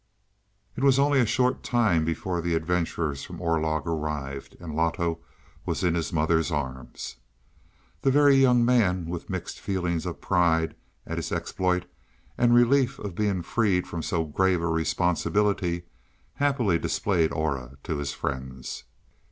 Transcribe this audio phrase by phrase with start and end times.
[0.75, 5.19] It was only a short time before the adventurers from Orlog arrived, and Loto
[5.63, 7.17] was in his mother's arms.
[8.01, 10.73] The Very Young Man, with mixed feelings of pride
[11.05, 11.85] at his exploit
[12.35, 15.83] and relief at being freed from so grave a responsibility,
[16.33, 18.85] happily displayed Aura to his friends.